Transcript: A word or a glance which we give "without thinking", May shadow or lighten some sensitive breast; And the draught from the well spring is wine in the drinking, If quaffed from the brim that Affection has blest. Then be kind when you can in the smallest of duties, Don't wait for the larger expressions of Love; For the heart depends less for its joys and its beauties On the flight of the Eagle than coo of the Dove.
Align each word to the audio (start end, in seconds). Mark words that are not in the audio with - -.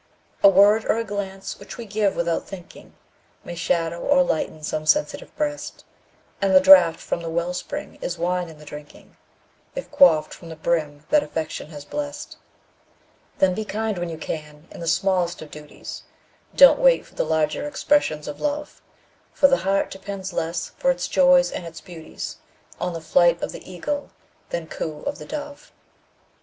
A 0.41 0.49
word 0.49 0.83
or 0.85 0.97
a 0.97 1.03
glance 1.03 1.59
which 1.59 1.77
we 1.77 1.85
give 1.85 2.15
"without 2.15 2.47
thinking", 2.47 2.95
May 3.43 3.53
shadow 3.53 3.99
or 3.99 4.23
lighten 4.23 4.63
some 4.63 4.87
sensitive 4.87 5.35
breast; 5.37 5.85
And 6.41 6.55
the 6.55 6.59
draught 6.59 6.99
from 6.99 7.21
the 7.21 7.29
well 7.29 7.53
spring 7.53 7.99
is 8.01 8.17
wine 8.17 8.49
in 8.49 8.57
the 8.57 8.65
drinking, 8.65 9.15
If 9.75 9.91
quaffed 9.91 10.33
from 10.33 10.49
the 10.49 10.55
brim 10.55 11.05
that 11.11 11.21
Affection 11.21 11.67
has 11.69 11.85
blest. 11.85 12.37
Then 13.37 13.53
be 13.53 13.63
kind 13.63 13.99
when 13.99 14.09
you 14.09 14.17
can 14.17 14.67
in 14.71 14.79
the 14.79 14.87
smallest 14.87 15.39
of 15.43 15.51
duties, 15.51 16.01
Don't 16.55 16.79
wait 16.79 17.05
for 17.05 17.13
the 17.13 17.23
larger 17.23 17.67
expressions 17.67 18.27
of 18.27 18.41
Love; 18.41 18.81
For 19.33 19.47
the 19.47 19.57
heart 19.57 19.91
depends 19.91 20.33
less 20.33 20.71
for 20.79 20.89
its 20.89 21.07
joys 21.07 21.51
and 21.51 21.63
its 21.63 21.79
beauties 21.79 22.37
On 22.79 22.93
the 22.93 23.01
flight 23.01 23.39
of 23.43 23.51
the 23.51 23.71
Eagle 23.71 24.09
than 24.49 24.65
coo 24.65 25.03
of 25.03 25.19
the 25.19 25.25
Dove. 25.27 25.71